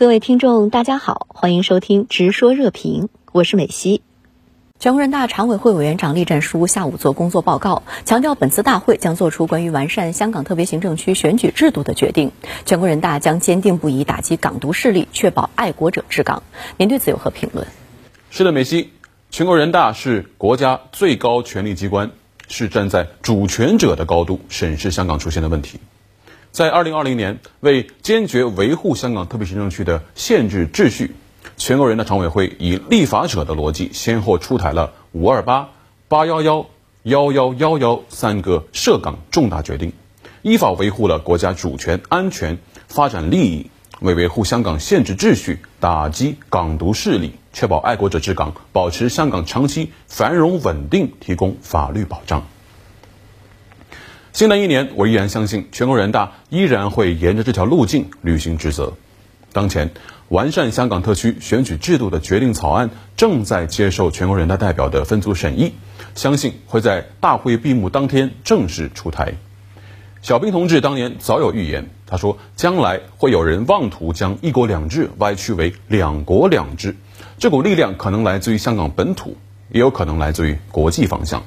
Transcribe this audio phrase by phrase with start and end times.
[0.00, 4.00] 各位听众，大家好，欢迎收听《直说热评》，我是美西。
[4.78, 12.32] 全国人大常委会委员长栗战书下午做工作报告，强调本次大会将做出关于完善香港特别行政区选举制度的决定。
[12.64, 16.42] 全国人大将坚定不移打击港独势力，确保爱国者治港。
[16.78, 17.66] 您对此有何评论？
[18.30, 18.92] 是的，美西，
[19.30, 22.12] 全国人大是国家最高权力机关，
[22.48, 25.78] 是站在主权者的高度审视香港出现的问题。
[26.52, 31.14] 在二零二零年，为坚决维护香港特别行政区的宪制秩序，
[31.56, 35.68] 全国人大常委会以立法者的逻辑，先后出台了“五二八
[36.08, 36.66] ”“八幺幺
[37.04, 39.92] ”“幺幺幺幺”三个涉港重大决定，
[40.42, 52.44] 依法维护了国家主权、安全、发展利益，为维护香港宪制秩序、打击港独势力、确保爱国者治港、保持香港长期繁荣稳定提供法律保障。
[54.32, 58.94] 新的一年，我依然相信全国人大依然会沿着这条路径履行职责。
[59.52, 59.90] 当前，
[60.28, 65.72] 完善香港特区选举制度的决定草案正在接受全国人大代表的分组审议，
[66.14, 69.34] 相信会在大会闭幕当天正式出台。
[70.22, 76.94] 小平同志当年早有预言，他说将来会有人妄图将“一国两制”歪曲为“两国两制”，
[77.38, 79.36] 这股力量可能来自于香港本土，
[79.70, 81.42] 也有可能来自于国际方向。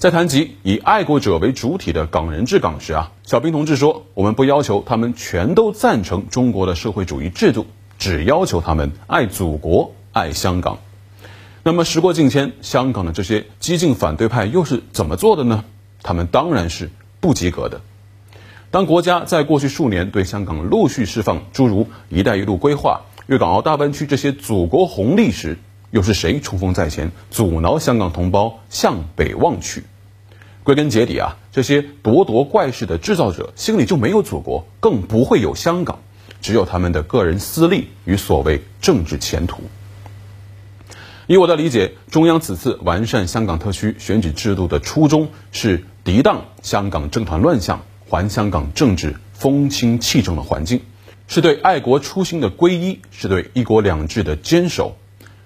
[0.00, 7.66] 在谈及以爱国者为主体的港人治港时啊，小平同志说：“我们不要求他们全都赞成中国的社会主义制度，
[7.98, 10.78] 只要求他们爱祖国、爱香港。”
[11.62, 15.66] 那么时过境迁，香港的这些激进反对派又是怎么做的呢？
[16.02, 16.90] 他们当然是
[17.20, 17.82] 不及格的。
[18.70, 25.58] 当国家在过去数年对香港陆续释放诸如“一带一路”规划、粤港澳大湾区这些祖国红利时，
[25.90, 29.84] 又是谁冲锋在前，阻挠香港同胞向北望去？
[30.62, 36.00] 归根结底啊，这些咄咄怪事的制造者心里就没有祖国，更不会有香港，
[36.42, 39.62] 只有他们的个人私利与所谓政治前途。
[41.26, 50.82] 以我的理解，中央此次完善香港特区选举制度的初衷是涤荡香港政坛乱象，还香港政治风清气正的环境，
[51.26, 54.96] 是对爱国初心的皈依，是对一国两制的坚守。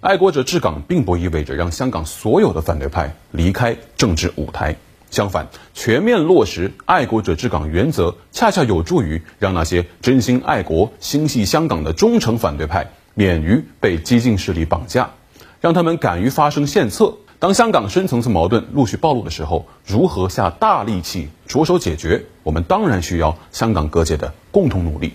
[0.00, 4.76] 爱国者治港并不意味着让香港所有的反对派离开政治舞台，
[5.10, 15.10] 相反，全面落实爱国者治港原则，恰恰有助于让那些真心爱国、心系香港的忠诚反对派免于被激进势力绑架，
[15.60, 17.14] 让他们敢于发声献策。
[17.38, 22.26] 当香港深层次矛盾陆续暴露的时候，如何下大力气着手解决？
[22.42, 25.14] 我们当然需要香港各界的共同努力。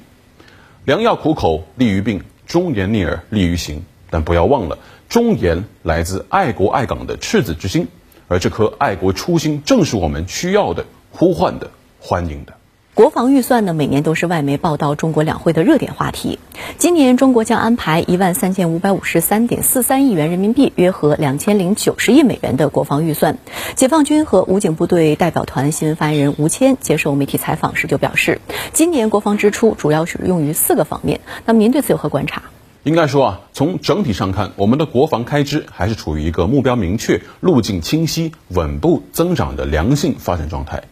[0.85, 3.85] 良药苦口利于病，忠言逆耳利于行。
[4.11, 4.77] 但不要忘了，
[5.09, 7.87] 忠言来自爱国爱港的赤子之心，
[8.27, 12.53] 而这颗爱国初心正是我们需要的、呼唤的、欢迎的。
[12.93, 16.39] 国防预算呢，每年都是外媒报道中国两会的热点话题。
[16.77, 23.37] 今年中国将安排一万三千五百五十三点四三亿元人民币，约合两千零九十亿美元的国防预算。
[23.75, 28.41] 解放军和武警部队代表团新闻发言人吴谦接受媒体采访时就表示，
[28.73, 31.21] 今年国防支出主要是用于四个方面。
[31.45, 32.43] 那么您对此有何观察？
[32.83, 40.85] 应该说啊，从整体上看，我们的国防开支还是处于一个目标明确、路径清晰、稳步增长的良性发展状态。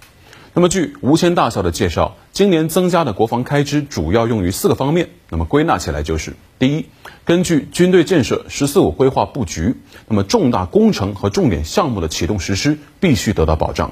[0.54, 5.10] 那么，据吴谦大校的介绍，今年增加的国防开支主要用于四个方面。
[5.30, 6.86] 那么归纳起来就是：第一，
[7.26, 9.76] 根据军队建设“十四五”规划布局，
[10.08, 13.90] 那么重大工程和重点项目的启动实施必须得到保障；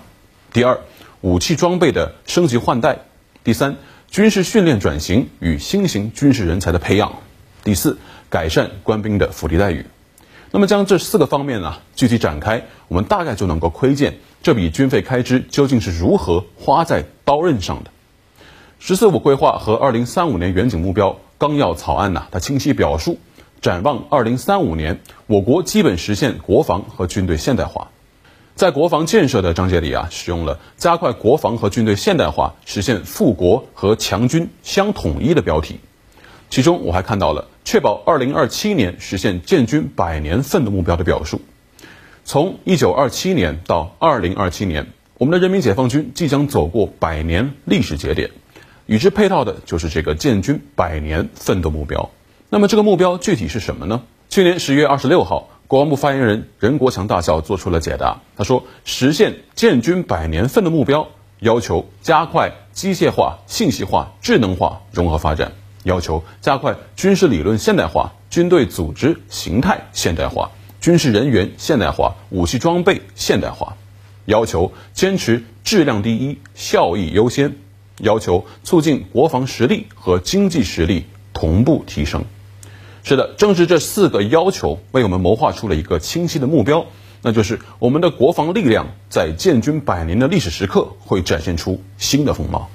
[0.53, 0.81] 第二，
[1.21, 2.99] 武器装备的升级换代；
[3.43, 3.77] 第三，
[4.09, 7.13] 军事训练转型与新型军事人才的培养。
[7.67, 7.97] 第四，
[8.29, 9.85] 改善官兵的福利待遇。
[10.51, 17.89] 那么将这四个方面呢具体展开，我们大概就能够窥见这笔军费开支究竟是如何花在刀刃上的。
[18.79, 23.19] 十四五规划和二零三五年远景目标纲要草案呢，它清晰表述，
[23.59, 27.89] 展望二零三五年，我国基本实现国防和军队现代化。
[28.55, 35.81] 在国防建设的章节里啊，使用了加快国防和军队现代化，实现富国和强军相统一的标题。
[36.49, 41.41] 其中我还看到了确保二零二七年实现建军百年奋斗目标的表述。
[42.23, 44.87] 从一九二七年到二零二七年，
[45.17, 48.31] 我们的人民解放军即将走过百年历史节点，
[48.85, 52.09] 与之配套的就是这个建军百年奋斗目标。
[52.49, 54.03] 那么这个目标具体是什么呢？
[54.29, 58.21] 去年十月二十六号，国防部发言人任国强大校做出了解答。
[58.37, 61.09] 他说，实现建军百年奋斗目标，
[61.41, 65.51] 要求加快机械化、信息化、智能化融合发展。
[65.87, 70.51] 要求加快军事理论现代化、军队组织形态现代化、
[70.81, 73.77] 军事人员现代化、武器装备现代化；
[74.25, 77.51] 要求坚持质量第一、效益优先；
[77.99, 82.25] 要求促进国防实力和经济实力同步提升。
[83.03, 86.85] 是的，正是这四个要求为我们谋划出了一个清晰的目标，
[87.21, 92.69] 那就是我们的国防力量在建军百年的历史时刻会展现出新的风貌。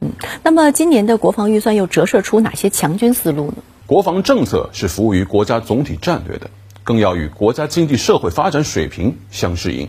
[0.00, 0.12] 嗯，
[0.42, 3.56] 那么今年的国防预算又折射出哪些强军思路呢？
[3.86, 6.50] 国防政策是服务于国家总体战略的，
[6.84, 9.88] 更要与国家经济社会发展水平相适应。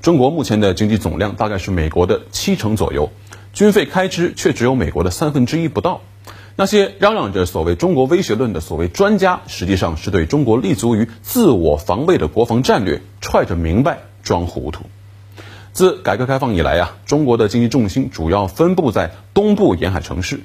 [0.00, 3.10] 中国目前的经济总量大概是美国的七成左右，
[3.52, 6.00] 军费开支却只有美国的三分之一不到。
[6.54, 14.84] 那些嚷嚷着所谓中国威胁论的所谓专家，实际上是对中国立足于自我防卫的国防战略揣着明白装糊涂。
[15.76, 20.40] 自改革开放以来啊，中国的经济重心主要分布在东部沿海城市。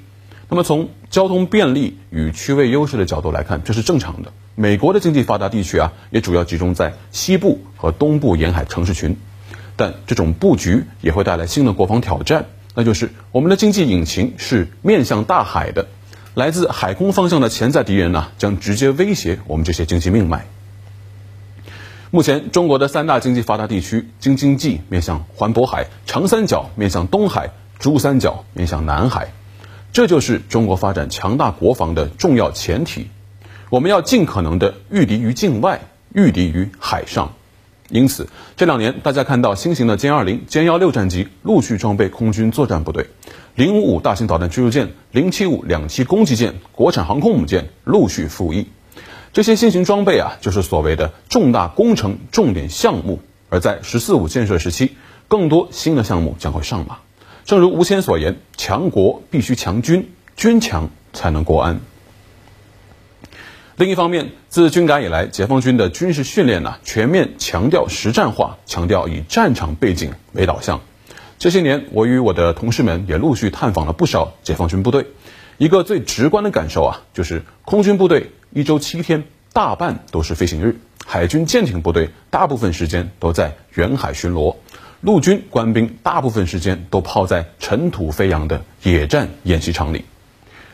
[0.49, 4.33] 那么从交通便利与区位优势的角度来看，这是正常的。
[4.55, 9.15] 美国的经济发达地区啊，也主要集中在西部和东部沿海城市群。
[9.77, 15.87] 但这种布局也会带来新的国防挑战，那就是我们的经济引擎是面向大海的。
[16.35, 20.45] 来自海空方向的潜在敌人呢，将直接威胁我们这些经济命脉。
[22.13, 29.31] 目前，中国的三大经济发达地区，京津冀面向环渤海，长三角面向东海，珠三角面向南海，
[29.93, 33.07] 这就是中国发展强大国防的重要前提。
[33.69, 35.79] 我们要尽可能的御敌于境外，
[36.13, 37.31] 御敌于海上。
[37.89, 38.27] 因此，
[38.57, 43.07] 这两年大家看到新型的歼二零、歼幺六战机陆续装备空军作战部队，
[43.55, 48.67] 零五五大型导弹驱逐舰、零七五两栖攻击舰、国产航空母舰陆续服役。
[49.33, 53.21] 这些新型装备啊，就是所谓的重大工程重点项目。
[53.49, 54.95] 而在“十四五”建设时期，
[55.27, 56.99] 更多新的项目将会上马。
[57.45, 61.79] 正如吴谦所言：“强国必须强军，军强才能国安。”
[63.77, 70.81] 另一方面，自军改以来，解放军的军事训练呢，全面强调实战化，强调以战场背景为导向。
[71.39, 75.07] 这些年，我与我的同事们也陆续探访了不少解放军部队。
[75.57, 80.73] 一个最直观的感受啊，就是空军部队一周七天，大半都是飞行日；
[81.05, 84.57] 海军舰艇部队大部分时间都在远海巡逻；
[84.99, 90.03] 陆军官兵大部分时间都泡在尘土飞扬的野战演习场里，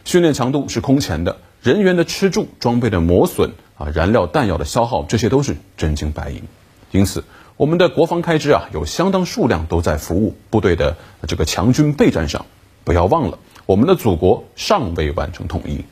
[0.06, 1.38] 训练强度是空前的。
[1.62, 6.42] 人员的吃住、装备的磨损啊、燃料弹药的消耗，这些都是真金白银。
[6.90, 7.24] 因此，
[7.58, 10.98] 我们的国防开支啊，有相当数量都在服务部队的
[11.28, 12.48] 这个强军备战上。
[12.84, 13.38] 不要忘了，
[13.68, 15.84] 我们的祖国尚未完成统一。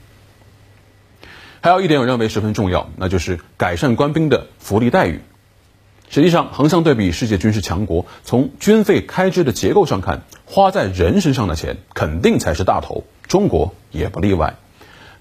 [1.65, 5.21] 还有一点，我认为十分重要，那就是改善官兵的福利待遇。
[6.11, 14.57] 实际上，横向对比世界军事强国，从军费开支的结构上看，花在人身上的钱肯定才是大头，中国也不例外。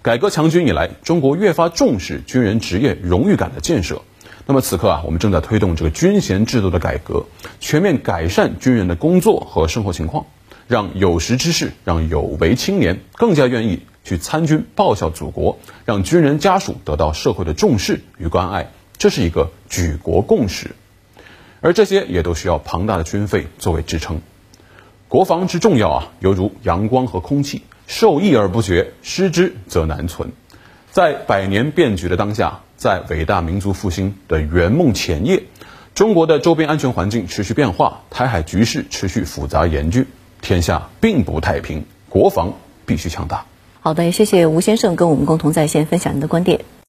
[0.02, 4.02] 改革强军以来，中国越发重视军人职业荣誉感的建设。
[4.44, 7.24] 那么此刻啊，我们正在推动这个军衔制度的改革，
[7.58, 10.26] 全面改善军人的工作和生活情况，
[10.68, 20.76] 让有识之士、让有为青年更加愿意去参军报效祖国，让军人家属得到社会的重视与关爱，这是一个举国共识。
[21.60, 24.20] 而这些也都需要庞大的军费作为支撑。
[25.08, 27.62] 国防之重要啊，犹如阳光和空气。
[27.86, 30.32] 受益而不绝，失之则难存。
[30.90, 35.42] 在百年变局的当下，在伟大民族复兴的圆梦前夜，
[35.94, 40.06] 中国的周边安全环境持续变化，台海局势持续复杂严峻，
[40.40, 42.54] 天下并不太平，国防
[42.86, 43.44] 必须强大。
[43.84, 46.64] 好的，谢谢吴先生跟我们共同在线分享您的观点。